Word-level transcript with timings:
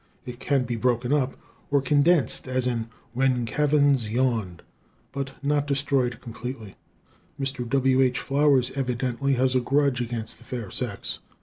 It 0.25 0.39
can 0.39 0.63
be 0.63 0.77
broken 0.77 1.13
up, 1.13 1.37
or 1.69 1.79
condensed 1.79 2.47
as 2.47 2.65
in 2.65 2.89
"When 3.13 3.45
Caverns 3.45 4.09
Yawned," 4.09 4.63
but 5.11 5.33
not 5.43 5.67
destroyed 5.67 6.19
completely. 6.21 6.75
Mr. 7.39 7.69
W. 7.69 8.01
H. 8.01 8.17
Flowers 8.17 8.71
evidently 8.71 9.33
has 9.33 9.53
a 9.53 9.59
grudge 9.61 10.01
against 10.01 10.39
the 10.39 10.43
fair 10.43 10.71
sex. 10.71 11.19